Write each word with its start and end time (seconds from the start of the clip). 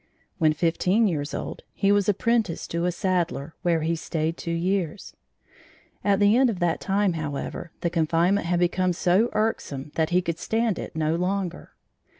When 0.39 0.53
fifteen 0.53 1.05
years 1.07 1.31
old, 1.31 1.61
he 1.75 1.91
was 1.91 2.09
apprenticed 2.09 2.71
to 2.71 2.85
a 2.85 2.91
saddler, 2.91 3.53
where 3.61 3.81
he 3.81 3.95
stayed 3.95 4.35
two 4.35 4.49
years. 4.49 5.15
At 6.03 6.19
the 6.19 6.35
end 6.35 6.49
of 6.49 6.57
that 6.57 6.81
time, 6.81 7.13
however, 7.13 7.69
the 7.81 7.91
confinement 7.91 8.47
had 8.47 8.57
become 8.59 8.93
so 8.93 9.29
irksome 9.33 9.91
that 9.93 10.09
he 10.09 10.23
could 10.23 10.39
stand 10.39 10.79
it 10.79 10.95
no 10.95 11.13
longer. 11.15 11.75